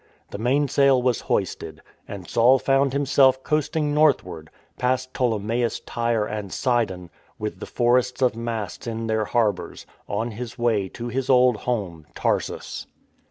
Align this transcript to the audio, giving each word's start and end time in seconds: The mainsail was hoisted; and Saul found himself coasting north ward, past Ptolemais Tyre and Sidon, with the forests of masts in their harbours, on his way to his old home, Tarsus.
The 0.31 0.39
mainsail 0.39 0.99
was 0.99 1.21
hoisted; 1.29 1.83
and 2.07 2.27
Saul 2.27 2.57
found 2.57 2.91
himself 2.91 3.43
coasting 3.43 3.93
north 3.93 4.23
ward, 4.23 4.49
past 4.79 5.13
Ptolemais 5.13 5.79
Tyre 5.85 6.25
and 6.25 6.51
Sidon, 6.51 7.11
with 7.37 7.59
the 7.59 7.67
forests 7.67 8.19
of 8.19 8.35
masts 8.35 8.87
in 8.87 9.05
their 9.05 9.25
harbours, 9.25 9.85
on 10.09 10.31
his 10.31 10.57
way 10.57 10.89
to 10.89 11.09
his 11.09 11.29
old 11.29 11.55
home, 11.57 12.07
Tarsus. 12.15 12.87